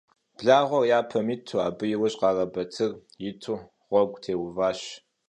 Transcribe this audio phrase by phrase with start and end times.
[0.37, 2.91] Blağuer yapem yitu, abı yi vujım Kharebatır
[3.23, 3.53] yitu
[3.89, 4.79] ğuegu têuvaş.